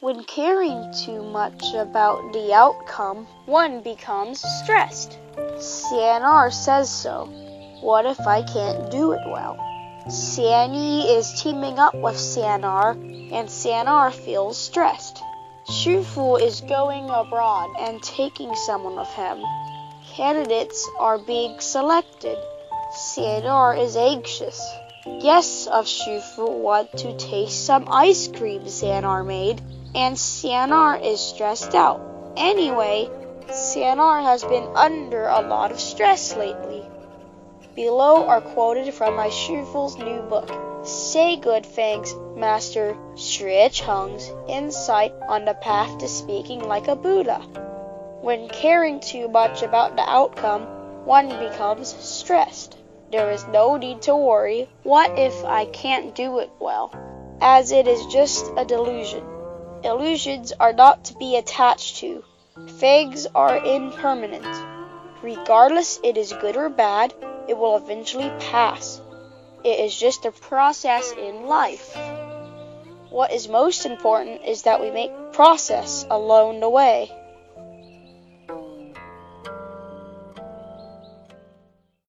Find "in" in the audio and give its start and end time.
71.12-71.46